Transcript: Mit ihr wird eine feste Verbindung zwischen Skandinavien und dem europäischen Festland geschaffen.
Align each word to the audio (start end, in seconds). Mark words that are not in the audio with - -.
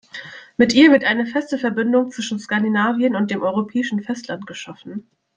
Mit 0.57 0.73
ihr 0.73 0.91
wird 0.91 1.03
eine 1.03 1.27
feste 1.27 1.59
Verbindung 1.59 2.09
zwischen 2.09 2.39
Skandinavien 2.39 3.15
und 3.15 3.29
dem 3.29 3.43
europäischen 3.43 4.01
Festland 4.01 4.47
geschaffen. 4.47 5.07